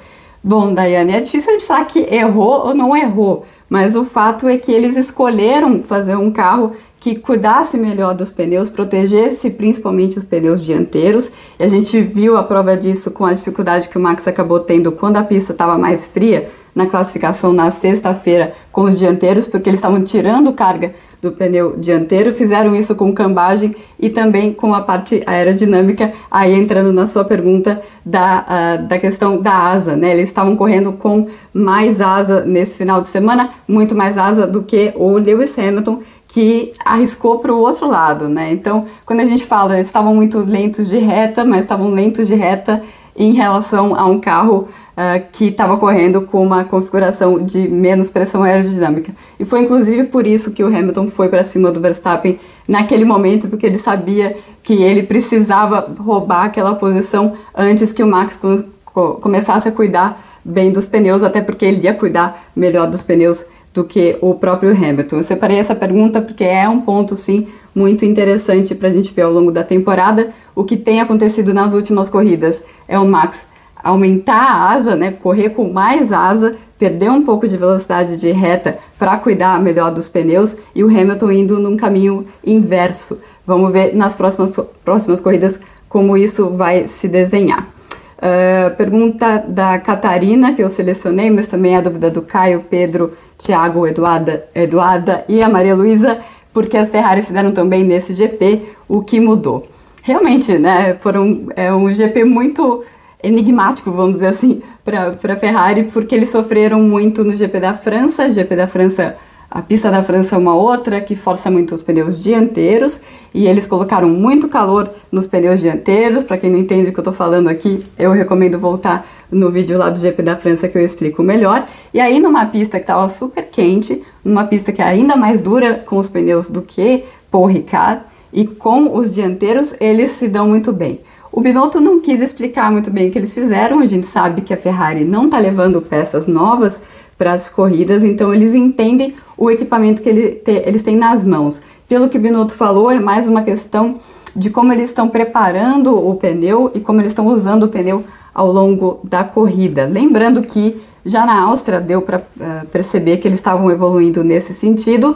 Bom, 0.49 0.73
Daiane, 0.73 1.11
é 1.11 1.21
difícil 1.21 1.51
a 1.51 1.53
gente 1.55 1.67
falar 1.67 1.85
que 1.87 1.99
errou 1.99 2.69
ou 2.69 2.73
não 2.73 2.97
errou, 2.97 3.45
mas 3.69 3.97
o 3.97 4.05
fato 4.05 4.47
é 4.47 4.57
que 4.57 4.71
eles 4.71 4.97
escolheram 4.97 5.83
fazer 5.83 6.15
um 6.15 6.31
carro 6.31 6.71
que 7.01 7.17
cuidasse 7.17 7.77
melhor 7.77 8.15
dos 8.15 8.31
pneus, 8.31 8.71
protegesse 8.71 9.51
principalmente 9.51 10.17
os 10.19 10.25
pneus 10.25 10.63
dianteiros. 10.63 11.33
E 11.59 11.65
a 11.65 11.67
gente 11.67 12.01
viu 12.01 12.37
a 12.37 12.45
prova 12.45 12.77
disso 12.77 13.11
com 13.11 13.25
a 13.25 13.33
dificuldade 13.33 13.89
que 13.89 13.99
o 13.99 14.01
Max 14.01 14.29
acabou 14.29 14.61
tendo 14.61 14.93
quando 14.93 15.17
a 15.17 15.25
pista 15.25 15.51
estava 15.51 15.77
mais 15.77 16.07
fria, 16.07 16.49
na 16.77 16.87
classificação 16.87 17.55
na 17.55 17.71
sexta-feira 17.71 18.53
com 18.71 18.83
os 18.83 18.99
dianteiros, 18.99 19.47
porque 19.47 19.71
eles 19.71 19.79
estavam 19.79 20.05
tirando 20.05 20.53
carga 20.53 20.95
do 21.23 21.33
pneu 21.33 21.75
dianteiro, 21.79 22.35
fizeram 22.35 22.77
isso 22.77 22.95
com 22.95 23.15
cambagem 23.15 23.75
e 23.99 24.11
também 24.11 24.53
com 24.53 24.75
a 24.75 24.83
parte 24.83 25.23
aerodinâmica, 25.27 26.13
aí 26.31 26.53
entrando 26.53 26.93
na 26.93 27.07
sua 27.07 27.25
pergunta 27.25 27.81
da, 28.05 28.45
uh, 28.45 28.87
da 28.87 28.99
questão 28.99 29.41
da 29.41 29.55
asa, 29.55 29.97
né? 29.97 30.13
Eles 30.13 30.29
estavam 30.29 30.55
correndo 30.55 30.93
com 30.93 31.29
mais 31.51 32.03
asa 32.03 32.45
nesse 32.45 32.77
final 32.77 33.01
de 33.01 33.09
semana, 33.09 33.49
muito 33.67 33.95
mais 33.95 34.19
asa 34.19 34.47
do 34.47 34.63
que 34.63 34.93
o 34.97 35.17
Lewis 35.17 35.59
Hamilton, 35.59 36.03
que 36.29 36.75
arriscou 36.85 37.39
para 37.39 37.55
o 37.55 37.59
outro 37.59 37.89
lado, 37.89 38.29
né? 38.29 38.53
Então, 38.53 38.85
quando 39.07 39.21
a 39.21 39.25
gente 39.25 39.47
fala, 39.47 39.77
eles 39.77 39.87
estavam 39.87 40.15
muito 40.15 40.41
lentos 40.41 40.89
de 40.91 40.99
reta, 40.99 41.43
mas 41.43 41.61
estavam 41.61 41.89
lentos 41.89 42.27
de 42.27 42.35
reta 42.35 42.83
em 43.17 43.33
relação 43.33 43.99
a 43.99 44.05
um 44.05 44.21
carro 44.21 44.69
uh, 44.97 45.23
que 45.31 45.49
estava 45.49 45.77
correndo 45.77 46.23
com 46.23 46.43
uma 46.43 46.65
configuração 46.65 47.39
de 47.45 47.69
menos 47.69 48.09
pressão 48.09 48.43
aerodinâmica. 48.43 49.13
E 49.39 49.45
foi 49.45 49.61
inclusive 49.61 50.05
por 50.05 50.27
isso 50.27 50.53
que 50.53 50.65
o 50.65 50.67
Hamilton 50.67 51.09
foi 51.09 51.29
para 51.29 51.45
cima 51.45 51.71
do 51.71 51.81
Verstappen 51.81 52.39
naquele 52.67 53.05
momento, 53.05 53.49
porque 53.49 53.67
ele 53.67 53.79
sabia 53.79 54.37
que 54.63 54.83
ele 54.83 55.03
precisava 55.03 55.95
roubar 55.99 56.47
aquela 56.47 56.75
posição 56.75 57.35
antes 57.55 57.93
que 57.93 58.03
o 58.03 58.07
Max 58.07 58.37
co 58.37 58.65
co 58.85 59.15
começasse 59.21 59.69
a 59.69 59.73
cuidar 59.73 60.25
bem 60.43 60.73
dos 60.73 60.87
pneus, 60.87 61.23
até 61.23 61.41
porque 61.43 61.65
ele 61.65 61.83
ia 61.83 61.93
cuidar 61.93 62.49
melhor 62.57 62.89
dos 62.89 63.03
pneus 63.03 63.45
do 63.75 63.85
que 63.85 64.17
o 64.23 64.35
próprio 64.35 64.71
Hamilton. 64.73 65.17
Eu 65.17 65.23
separei 65.23 65.59
essa 65.59 65.75
pergunta 65.75 66.23
porque 66.23 66.45
é 66.45 66.67
um 66.67 66.81
ponto, 66.81 67.15
sim, 67.15 67.47
muito 67.75 68.07
interessante 68.07 68.75
para 68.75 68.89
a 68.89 68.93
gente 68.93 69.13
ver 69.13 69.23
ao 69.23 69.33
longo 69.33 69.53
da 69.53 69.63
temporada. 69.63 70.33
O 70.55 70.65
que 70.65 70.79
tem 70.79 70.99
acontecido 70.99 71.53
nas 71.53 71.75
últimas 71.75 72.09
corridas 72.09 72.65
é 72.89 72.99
o 72.99 73.07
Max 73.07 73.47
aumentar 73.87 74.43
a 74.43 74.71
asa, 74.71 74.97
né, 74.97 75.13
correr 75.13 75.51
com 75.51 75.73
mais 75.73 76.13
asa, 76.13 76.57
perder 76.79 77.11
um 77.11 77.23
pouco 77.23 77.47
de 77.47 77.57
velocidade 77.57 78.19
de 78.19 78.33
reta 78.33 78.79
para 78.99 79.17
cuidar 79.17 79.61
melhor 79.61 79.93
dos 79.93 80.09
pneus 80.09 80.57
e 80.75 80.83
o 80.83 80.89
Hamilton 80.89 81.31
indo 81.31 81.59
num 81.59 81.77
caminho 81.77 82.27
inverso. 82.45 83.21
Vamos 83.47 83.73
ver 83.73 83.95
nas 83.95 84.15
próximas, 84.15 84.51
próximas 84.85 85.21
corridas 85.21 85.59
como 85.89 86.17
isso 86.17 86.51
vai 86.51 86.89
se 86.89 87.07
desenhar. 87.07 87.69
Uh, 88.17 88.75
pergunta 88.77 89.45
da 89.47 89.79
Catarina, 89.79 90.53
que 90.53 90.63
eu 90.63 90.69
selecionei, 90.69 91.31
mas 91.31 91.47
também 91.47 91.77
a 91.77 91.81
dúvida 91.81 92.11
do 92.11 92.23
Caio, 92.23 92.65
Pedro, 92.69 93.13
Tiago, 93.39 93.87
Eduarda, 93.87 94.47
Eduarda 94.55 95.25
e 95.29 95.43
a 95.43 95.49
Maria 95.49 95.77
Luísa, 95.77 96.19
porque 96.53 96.77
as 96.77 96.91
Ferrari 96.91 97.23
se 97.23 97.33
deram 97.33 97.53
também 97.53 97.85
nesse 97.85 98.15
GP, 98.15 98.63
o 98.89 99.03
que 99.03 99.21
mudou. 99.21 99.65
Realmente, 100.03 100.57
né, 100.59 100.97
foram, 101.01 101.49
é 101.55 101.73
um 101.73 101.93
GP 101.93 102.25
muito 102.25 102.83
enigmático, 103.23 103.91
vamos 103.91 104.15
dizer 104.15 104.29
assim, 104.29 104.63
para 104.85 105.11
a 105.11 105.37
Ferrari, 105.37 105.85
porque 105.85 106.15
eles 106.15 106.31
sofreram 106.31 106.81
muito 106.81 107.25
no 107.25 107.35
GP 107.35 107.61
da 107.61 107.75
França. 107.75 108.33
GP 108.33 108.57
da 108.57 108.67
França, 108.67 109.17
a 109.51 109.63
pista 109.63 109.91
da 109.91 110.03
França 110.03 110.37
é 110.37 110.39
uma 110.39 110.55
outra 110.55 111.01
que 111.01 111.17
força 111.17 111.51
muito 111.51 111.75
os 111.75 111.83
pneus 111.83 112.23
dianteiros 112.23 113.01
e 113.35 113.47
eles 113.47 113.67
colocaram 113.67 114.09
muito 114.09 114.49
calor 114.49 114.91
nos 115.11 115.27
pneus 115.27 115.61
dianteiros. 115.61 116.25
Para 116.25 116.39
quem 116.39 116.51
não 116.51 116.59
entende 116.59 116.91
o 116.91 116.93
que 116.93 116.99
eu 116.99 117.03
estou 117.03 117.15
falando 117.15 117.49
aqui, 117.49 117.85
eu 117.99 118.13
recomendo 118.13 118.59
voltar 118.59 119.07
no 119.31 119.51
vídeo 119.51 119.77
lá 119.77 119.91
do 119.91 120.01
GP 120.01 120.23
da 120.23 120.37
França 120.37 120.69
que 120.69 120.79
eu 120.79 120.85
explico 120.85 121.23
melhor. 121.23 121.67
E 121.93 122.01
aí, 122.01 122.21
numa 122.21 122.47
pista 122.47 122.79
que 122.79 122.85
estava 122.85 123.09
super 123.09 123.45
quente, 123.45 124.03
numa 124.25 124.45
pista 124.45 124.73
que 124.73 124.81
é 124.81 124.85
ainda 124.85 125.17
mais 125.17 125.41
dura 125.41 125.83
com 125.87 125.97
os 125.99 126.09
pneus 126.09 126.49
do 126.49 126.63
que 126.63 127.05
Paul 127.31 127.47
Ricard, 127.47 128.03
e 128.33 128.47
com 128.47 128.97
os 128.97 129.15
dianteiros 129.15 129.75
eles 129.81 130.11
se 130.11 130.29
dão 130.29 130.49
muito 130.49 130.73
bem. 130.73 131.01
O 131.37 131.43
Binotto 131.43 131.83
não 131.83 132.01
quis 132.01 132.23
explicar 132.23 132.73
muito 132.73 132.91
bem 132.91 133.11
o 133.11 133.13
que 133.13 133.19
eles 133.19 133.31
fizeram, 133.31 133.81
a 133.81 133.87
gente 133.87 134.07
sabe 134.07 134.41
que 134.41 134.55
a 134.55 134.57
Ferrari 134.57 135.05
não 135.05 135.27
está 135.27 135.39
levando 135.39 135.83
peças 135.83 136.27
novas 136.27 136.81
para 137.19 137.35
as 137.35 137.47
corridas, 137.47 138.03
então 138.03 138.33
eles 138.33 138.55
entendem 138.55 139.15
o 139.37 139.51
equipamento 139.51 140.01
que 140.01 140.09
ele 140.09 140.31
te, 140.31 140.63
eles 140.65 140.83
têm 140.83 140.97
nas 140.97 141.23
mãos. 141.23 141.61
Pelo 141.87 142.09
que 142.09 142.17
o 142.17 142.21
Binotto 142.23 142.55
falou, 142.55 142.91
é 142.91 142.99
mais 142.99 143.29
uma 143.29 143.43
questão 143.43 144.01
de 144.35 144.49
como 144.49 144.73
eles 144.73 144.89
estão 144.89 145.11
preparando 145.11 145.95
o 145.95 146.15
pneu 146.15 146.71
e 146.75 146.81
como 146.81 147.03
eles 147.03 147.13
estão 147.13 147.27
usando 147.27 147.65
o 147.65 147.69
pneu 147.69 148.03
ao 148.33 148.51
longo 148.51 149.01
da 149.05 149.23
corrida. 149.23 149.85
Lembrando 149.85 150.41
que 150.41 150.81
já 151.05 151.27
na 151.27 151.39
Áustria 151.43 151.83
deu 151.83 152.01
para 152.01 152.19
uh, 152.19 152.23
eh, 152.41 152.63
perceber 152.73 153.19
que 153.19 153.29
eles 153.29 153.37
estavam 153.37 153.71
evoluindo 153.71 154.25
nesse 154.25 154.55
sentido, 154.55 155.15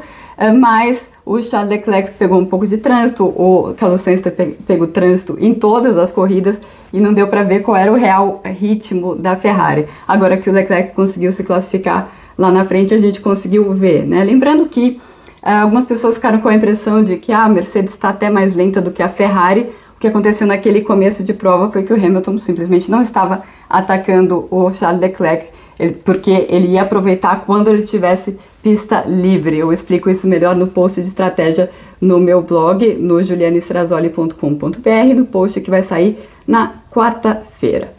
mas 0.48 1.10
o 1.26 1.42
Charles 1.42 1.70
Leclerc 1.70 2.12
pegou 2.12 2.38
um 2.38 2.46
pouco 2.46 2.66
de 2.66 2.78
trânsito, 2.78 3.24
o 3.24 3.74
Carlos 3.76 4.00
Sainz 4.00 4.22
pegou 4.66 4.86
trânsito 4.86 5.36
em 5.38 5.52
todas 5.52 5.98
as 5.98 6.10
corridas 6.10 6.58
e 6.92 7.00
não 7.00 7.12
deu 7.12 7.28
para 7.28 7.42
ver 7.42 7.60
qual 7.60 7.76
era 7.76 7.92
o 7.92 7.94
real 7.94 8.40
ritmo 8.44 9.14
da 9.14 9.36
Ferrari. 9.36 9.86
Agora 10.08 10.38
que 10.38 10.48
o 10.48 10.52
Leclerc 10.52 10.94
conseguiu 10.94 11.30
se 11.30 11.44
classificar 11.44 12.10
lá 12.38 12.50
na 12.50 12.64
frente, 12.64 12.94
a 12.94 12.98
gente 12.98 13.20
conseguiu 13.20 13.72
ver, 13.74 14.06
né? 14.06 14.24
Lembrando 14.24 14.64
que 14.66 14.98
uh, 15.42 15.62
algumas 15.62 15.84
pessoas 15.84 16.16
ficaram 16.16 16.40
com 16.40 16.48
a 16.48 16.54
impressão 16.54 17.04
de 17.04 17.18
que 17.18 17.32
ah, 17.32 17.44
a 17.44 17.48
Mercedes 17.48 17.92
está 17.92 18.08
até 18.08 18.30
mais 18.30 18.54
lenta 18.54 18.80
do 18.80 18.90
que 18.90 19.02
a 19.02 19.10
Ferrari. 19.10 19.70
O 19.94 20.00
que 20.00 20.06
aconteceu 20.06 20.46
naquele 20.46 20.80
começo 20.80 21.22
de 21.22 21.34
prova 21.34 21.70
foi 21.70 21.82
que 21.82 21.92
o 21.92 21.96
Hamilton 21.96 22.38
simplesmente 22.38 22.90
não 22.90 23.02
estava 23.02 23.42
atacando 23.68 24.48
o 24.50 24.72
Charles 24.72 25.02
Leclerc, 25.02 25.48
ele, 25.80 25.94
porque 26.04 26.46
ele 26.48 26.68
ia 26.68 26.82
aproveitar 26.82 27.44
quando 27.46 27.68
ele 27.68 27.82
tivesse 27.82 28.38
pista 28.62 29.02
livre. 29.06 29.58
Eu 29.58 29.72
explico 29.72 30.10
isso 30.10 30.28
melhor 30.28 30.54
no 30.54 30.66
post 30.66 31.00
de 31.00 31.08
estratégia 31.08 31.70
no 32.00 32.20
meu 32.20 32.42
blog, 32.42 32.94
no 32.94 33.22
julianestrazoli.com.br, 33.22 35.14
no 35.16 35.24
post 35.24 35.60
que 35.60 35.70
vai 35.70 35.82
sair 35.82 36.18
na 36.46 36.74
quarta-feira. 36.90 37.94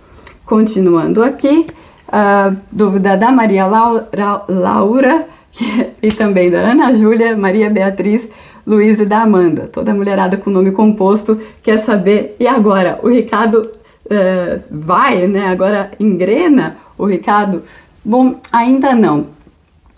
Continuando 0.45 1.23
aqui, 1.23 1.65
a 2.07 2.53
dúvida 2.71 3.17
da 3.17 3.31
Maria 3.31 3.65
Laura, 3.65 4.07
Laura 4.47 5.25
e 6.01 6.09
também 6.09 6.51
da 6.51 6.59
Ana 6.59 6.93
Júlia, 6.93 7.35
Maria 7.35 7.69
Beatriz, 7.69 8.27
Luiz 8.65 8.99
e 8.99 9.05
da 9.05 9.23
Amanda. 9.23 9.67
Toda 9.67 9.93
mulherada 9.93 10.37
com 10.37 10.51
nome 10.51 10.71
composto 10.71 11.39
quer 11.63 11.79
saber, 11.79 12.35
e 12.39 12.45
agora? 12.45 12.99
O 13.01 13.09
Ricardo 13.09 13.71
uh, 14.05 14.61
vai, 14.69 15.27
né? 15.27 15.47
Agora 15.47 15.91
engrena 15.99 16.77
o 17.03 17.07
Ricardo? 17.07 17.63
Bom, 18.03 18.35
ainda 18.51 18.95
não 18.95 19.27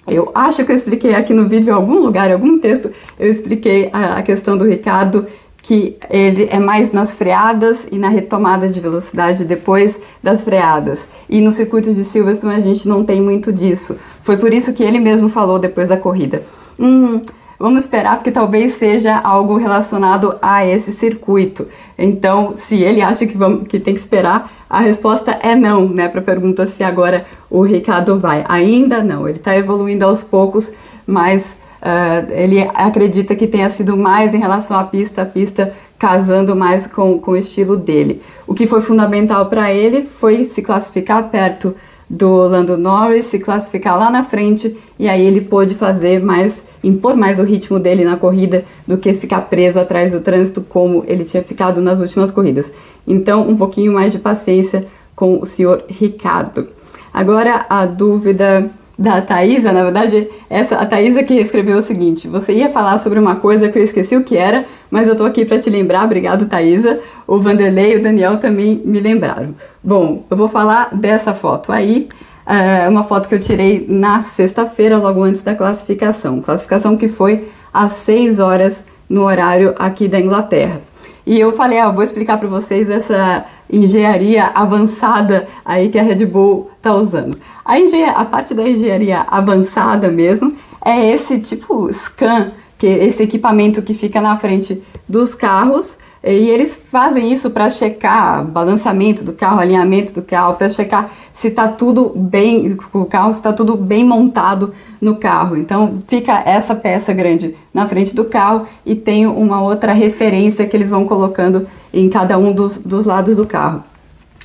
eu 0.07 0.31
acho 0.35 0.65
que 0.65 0.71
eu 0.71 0.75
expliquei 0.75 1.15
aqui 1.15 1.33
no 1.33 1.47
vídeo, 1.47 1.69
em 1.69 1.73
algum 1.73 1.99
lugar, 1.99 2.29
em 2.29 2.33
algum 2.33 2.59
texto, 2.59 2.91
eu 3.17 3.29
expliquei 3.29 3.89
a, 3.93 4.17
a 4.17 4.21
questão 4.21 4.57
do 4.57 4.65
Ricardo, 4.65 5.25
que 5.61 5.95
ele 6.09 6.49
é 6.51 6.59
mais 6.59 6.91
nas 6.91 7.13
freadas 7.13 7.87
e 7.89 7.97
na 7.97 8.09
retomada 8.09 8.67
de 8.67 8.81
velocidade 8.81 9.45
depois 9.45 9.97
das 10.21 10.41
freadas. 10.41 11.07
E 11.29 11.39
no 11.39 11.51
circuito 11.51 11.93
de 11.93 12.03
Silverstone 12.03 12.55
a 12.55 12.59
gente 12.59 12.85
não 12.85 13.05
tem 13.05 13.21
muito 13.21 13.53
disso. 13.53 13.97
Foi 14.21 14.35
por 14.35 14.53
isso 14.53 14.73
que 14.73 14.83
ele 14.83 14.99
mesmo 14.99 15.29
falou 15.29 15.57
depois 15.57 15.87
da 15.87 15.95
corrida. 15.95 16.43
Hum, 16.77 17.21
Vamos 17.63 17.83
esperar 17.83 18.17
porque 18.17 18.29
talvez 18.29 18.73
seja 18.73 19.17
algo 19.17 19.55
relacionado 19.55 20.35
a 20.41 20.65
esse 20.65 20.91
circuito. 20.91 21.65
Então, 21.97 22.51
se 22.57 22.83
ele 22.83 23.01
acha 23.01 23.25
que, 23.25 23.37
vamos, 23.37 23.69
que 23.69 23.79
tem 23.79 23.93
que 23.93 24.01
esperar, 24.01 24.51
a 24.69 24.81
resposta 24.81 25.39
é 25.41 25.55
não, 25.55 25.87
né? 25.87 26.09
Para 26.09 26.19
a 26.19 26.23
pergunta 26.23 26.65
se 26.65 26.83
agora 26.83 27.25
o 27.49 27.61
Ricardo 27.61 28.19
vai. 28.19 28.43
Ainda 28.49 29.01
não, 29.01 29.29
ele 29.29 29.37
está 29.37 29.55
evoluindo 29.55 30.03
aos 30.03 30.21
poucos, 30.21 30.73
mas 31.07 31.55
uh, 31.81 32.33
ele 32.33 32.69
acredita 32.73 33.33
que 33.33 33.47
tenha 33.47 33.69
sido 33.69 33.95
mais 33.95 34.33
em 34.33 34.39
relação 34.39 34.77
à 34.77 34.83
pista, 34.83 35.21
a 35.21 35.25
pista 35.25 35.73
casando 35.97 36.57
mais 36.57 36.85
com, 36.85 37.17
com 37.17 37.31
o 37.31 37.37
estilo 37.37 37.77
dele. 37.77 38.21
O 38.45 38.53
que 38.53 38.67
foi 38.67 38.81
fundamental 38.81 39.45
para 39.45 39.71
ele 39.71 40.01
foi 40.01 40.43
se 40.43 40.61
classificar 40.61 41.29
perto 41.29 41.73
do 42.09 42.47
Lando 42.47 42.77
Norris 42.77 43.25
se 43.25 43.39
classificar 43.39 43.97
lá 43.97 44.09
na 44.09 44.23
frente 44.23 44.77
e 44.99 45.07
aí 45.07 45.21
ele 45.25 45.41
pôde 45.41 45.75
fazer 45.75 46.21
mais, 46.21 46.63
impor 46.83 47.15
mais 47.15 47.39
o 47.39 47.43
ritmo 47.43 47.79
dele 47.79 48.05
na 48.05 48.17
corrida 48.17 48.63
do 48.87 48.97
que 48.97 49.13
ficar 49.13 49.41
preso 49.41 49.79
atrás 49.79 50.11
do 50.11 50.21
trânsito 50.21 50.61
como 50.61 51.03
ele 51.07 51.23
tinha 51.23 51.41
ficado 51.41 51.81
nas 51.81 51.99
últimas 51.99 52.31
corridas. 52.31 52.71
Então, 53.07 53.47
um 53.47 53.55
pouquinho 53.55 53.93
mais 53.93 54.11
de 54.11 54.19
paciência 54.19 54.85
com 55.15 55.39
o 55.41 55.45
senhor 55.45 55.83
Ricardo. 55.87 56.67
Agora 57.13 57.65
a 57.69 57.85
dúvida 57.85 58.69
da 58.97 59.21
Thaisa, 59.21 59.71
na 59.71 59.83
verdade, 59.83 60.29
essa 60.49 60.75
a 60.75 60.85
Thaisa 60.85 61.23
que 61.23 61.33
escreveu 61.35 61.77
o 61.77 61.81
seguinte: 61.81 62.27
você 62.27 62.53
ia 62.53 62.69
falar 62.69 62.97
sobre 62.97 63.19
uma 63.19 63.37
coisa 63.37 63.69
que 63.69 63.79
eu 63.79 63.83
esqueci 63.83 64.15
o 64.15 64.23
que 64.23 64.37
era, 64.37 64.65
mas 64.89 65.07
eu 65.07 65.15
tô 65.15 65.25
aqui 65.25 65.45
para 65.45 65.59
te 65.59 65.69
lembrar. 65.69 66.05
Obrigado, 66.05 66.45
Thaisa. 66.45 66.99
O 67.25 67.39
Vanderlei 67.39 67.93
e 67.93 67.97
o 67.97 68.03
Daniel 68.03 68.37
também 68.37 68.81
me 68.85 68.99
lembraram. 68.99 69.55
Bom, 69.83 70.25
eu 70.29 70.37
vou 70.37 70.47
falar 70.47 70.93
dessa 70.93 71.33
foto 71.33 71.71
aí. 71.71 72.07
É 72.45 72.89
uma 72.89 73.05
foto 73.05 73.29
que 73.29 73.35
eu 73.35 73.39
tirei 73.39 73.85
na 73.87 74.21
sexta-feira, 74.21 74.97
logo 74.97 75.23
antes 75.23 75.41
da 75.41 75.55
classificação. 75.55 76.41
Classificação 76.41 76.97
que 76.97 77.07
foi 77.07 77.47
às 77.73 77.93
6 77.93 78.39
horas 78.39 78.83
no 79.09 79.23
horário 79.23 79.73
aqui 79.77 80.09
da 80.09 80.19
Inglaterra. 80.19 80.81
E 81.25 81.39
eu 81.39 81.53
falei, 81.53 81.79
ah, 81.79 81.89
vou 81.89 82.03
explicar 82.03 82.37
para 82.37 82.49
vocês 82.49 82.89
essa 82.89 83.45
engenharia 83.71 84.45
avançada 84.47 85.47
aí 85.63 85.89
que 85.89 85.97
a 85.97 86.03
Red 86.03 86.25
Bull 86.25 86.69
está 86.77 86.93
usando. 86.95 87.37
A, 87.65 87.75
a 88.19 88.25
parte 88.25 88.53
da 88.53 88.67
engenharia 88.67 89.21
avançada 89.21 90.09
mesmo 90.09 90.55
é 90.83 91.09
esse 91.11 91.39
tipo 91.39 91.91
scan, 91.91 92.51
que 92.77 92.87
é 92.87 93.05
esse 93.05 93.23
equipamento 93.23 93.81
que 93.81 93.93
fica 93.93 94.19
na 94.19 94.37
frente 94.37 94.81
dos 95.07 95.33
carros 95.33 95.97
e 96.31 96.49
eles 96.49 96.73
fazem 96.73 97.33
isso 97.33 97.51
para 97.51 97.69
checar 97.69 98.45
balançamento 98.45 99.25
do 99.25 99.33
carro, 99.33 99.59
alinhamento 99.59 100.13
do 100.13 100.21
carro, 100.21 100.55
para 100.55 100.69
checar 100.69 101.11
se 101.33 101.49
está 101.49 101.67
tudo 101.67 102.13
bem, 102.15 102.77
o 102.93 103.05
carro 103.05 103.31
está 103.31 103.51
tudo 103.51 103.75
bem 103.75 104.05
montado 104.05 104.73
no 105.01 105.17
carro. 105.17 105.57
Então 105.57 106.01
fica 106.07 106.41
essa 106.45 106.73
peça 106.73 107.11
grande 107.11 107.55
na 107.73 107.87
frente 107.87 108.15
do 108.15 108.23
carro 108.23 108.65
e 108.85 108.95
tem 108.95 109.27
uma 109.27 109.61
outra 109.61 109.91
referência 109.91 110.65
que 110.65 110.77
eles 110.77 110.89
vão 110.89 111.05
colocando 111.05 111.67
em 111.93 112.07
cada 112.07 112.37
um 112.37 112.53
dos, 112.53 112.77
dos 112.77 113.05
lados 113.05 113.35
do 113.35 113.45
carro. 113.45 113.83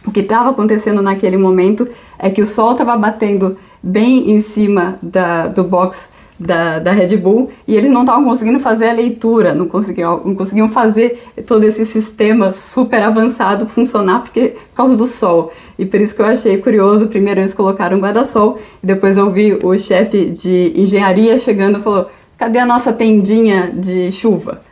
O 0.04 0.10
que 0.10 0.20
estava 0.20 0.50
acontecendo 0.50 1.00
naquele 1.00 1.36
momento 1.36 1.86
é 2.18 2.28
que 2.28 2.42
o 2.42 2.46
sol 2.46 2.72
estava 2.72 2.96
batendo 2.96 3.56
bem 3.80 4.32
em 4.32 4.40
cima 4.40 4.98
da, 5.00 5.46
do 5.46 5.62
box 5.62 6.08
da, 6.38 6.78
da 6.78 6.92
Red 6.92 7.16
Bull 7.16 7.50
e 7.66 7.76
eles 7.76 7.90
não 7.90 8.02
estavam 8.02 8.24
conseguindo 8.24 8.60
fazer 8.60 8.90
a 8.90 8.92
leitura, 8.92 9.54
não 9.54 9.66
conseguiam, 9.66 10.22
não 10.24 10.34
conseguiam 10.34 10.68
fazer 10.68 11.22
todo 11.46 11.64
esse 11.64 11.84
sistema 11.84 12.52
super 12.52 13.02
avançado 13.02 13.66
funcionar 13.66 14.20
porque, 14.20 14.54
por 14.70 14.76
causa 14.76 14.96
do 14.96 15.06
sol. 15.06 15.52
E 15.78 15.84
por 15.84 16.00
isso 16.00 16.14
que 16.14 16.22
eu 16.22 16.26
achei 16.26 16.58
curioso, 16.58 17.08
primeiro 17.08 17.40
eles 17.40 17.54
colocaram 17.54 17.98
guarda-sol 17.98 18.58
e 18.82 18.86
depois 18.86 19.16
eu 19.16 19.30
vi 19.30 19.58
o 19.62 19.76
chefe 19.76 20.26
de 20.26 20.72
engenharia 20.76 21.38
chegando 21.38 21.78
e 21.78 21.82
falou, 21.82 22.08
cadê 22.36 22.58
a 22.58 22.66
nossa 22.66 22.92
tendinha 22.92 23.72
de 23.74 24.12
chuva? 24.12 24.62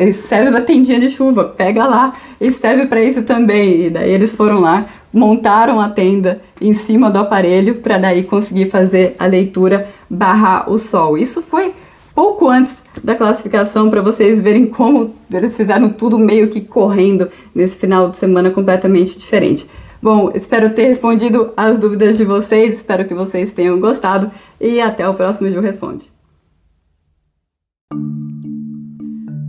Isso 0.00 0.28
serve 0.28 0.50
para 0.50 0.60
tendinha 0.60 1.00
de 1.00 1.10
chuva, 1.10 1.44
pega 1.44 1.84
lá 1.84 2.12
e 2.40 2.52
serve 2.52 2.86
para 2.86 3.02
isso 3.02 3.24
também. 3.24 3.86
E 3.86 3.90
daí 3.90 4.12
eles 4.12 4.30
foram 4.30 4.60
lá, 4.60 4.86
montaram 5.12 5.80
a 5.80 5.88
tenda 5.88 6.40
em 6.60 6.72
cima 6.74 7.10
do 7.10 7.18
aparelho 7.18 7.76
para 7.76 7.98
daí 7.98 8.22
conseguir 8.22 8.70
fazer 8.70 9.14
a 9.18 9.26
leitura 9.26 9.88
barrar 10.08 10.70
o 10.70 10.78
sol. 10.78 11.18
Isso 11.18 11.42
foi 11.42 11.74
pouco 12.14 12.48
antes 12.48 12.84
da 13.02 13.14
classificação 13.14 13.90
para 13.90 14.02
vocês 14.02 14.40
verem 14.40 14.66
como 14.66 15.14
eles 15.32 15.56
fizeram 15.56 15.88
tudo 15.88 16.18
meio 16.18 16.48
que 16.48 16.60
correndo 16.60 17.30
nesse 17.54 17.76
final 17.76 18.10
de 18.10 18.16
semana 18.16 18.50
completamente 18.50 19.18
diferente. 19.18 19.66
Bom, 20.02 20.32
espero 20.34 20.70
ter 20.70 20.88
respondido 20.88 21.52
as 21.56 21.78
dúvidas 21.78 22.16
de 22.16 22.24
vocês, 22.24 22.76
espero 22.76 23.04
que 23.04 23.14
vocês 23.14 23.52
tenham 23.52 23.78
gostado 23.78 24.30
e 24.60 24.80
até 24.80 25.08
o 25.08 25.14
próximo 25.14 25.48
Ju 25.48 25.60
Responde. 25.60 26.11